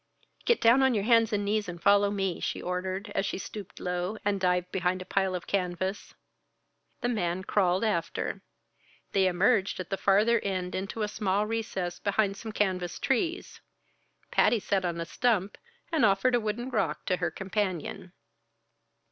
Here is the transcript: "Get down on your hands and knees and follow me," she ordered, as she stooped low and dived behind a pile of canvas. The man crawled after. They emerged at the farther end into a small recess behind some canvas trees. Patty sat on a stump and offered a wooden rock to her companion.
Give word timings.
"Get 0.45 0.59
down 0.59 0.81
on 0.81 0.95
your 0.95 1.03
hands 1.03 1.31
and 1.31 1.45
knees 1.45 1.69
and 1.69 1.79
follow 1.79 2.09
me," 2.09 2.39
she 2.39 2.59
ordered, 2.59 3.11
as 3.13 3.23
she 3.23 3.37
stooped 3.37 3.79
low 3.79 4.17
and 4.25 4.41
dived 4.41 4.71
behind 4.71 4.99
a 4.99 5.05
pile 5.05 5.35
of 5.35 5.45
canvas. 5.45 6.15
The 7.01 7.07
man 7.07 7.43
crawled 7.43 7.83
after. 7.83 8.41
They 9.11 9.27
emerged 9.27 9.79
at 9.79 9.91
the 9.91 9.97
farther 9.97 10.39
end 10.39 10.73
into 10.73 11.03
a 11.03 11.07
small 11.07 11.45
recess 11.45 11.99
behind 11.99 12.35
some 12.35 12.51
canvas 12.51 12.97
trees. 12.97 13.61
Patty 14.31 14.59
sat 14.59 14.85
on 14.85 14.99
a 14.99 15.05
stump 15.05 15.55
and 15.91 16.03
offered 16.03 16.33
a 16.33 16.39
wooden 16.39 16.71
rock 16.71 17.05
to 17.05 17.17
her 17.17 17.29
companion. 17.29 18.11